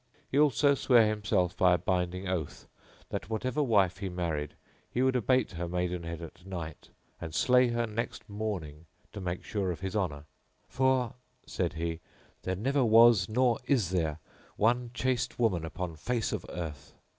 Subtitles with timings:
[0.01, 2.65] [FN#20] He also sware himself by a binding oath
[3.09, 4.55] that whatever wife he married
[4.89, 6.89] he would abate her maidenhead at night
[7.19, 10.23] and slay her next morning to make sure of his honour;
[10.67, 11.13] "For,"
[11.45, 11.99] said he,
[12.41, 14.17] "there never was nor is there
[14.55, 16.95] one chaste woman upon the face of earth."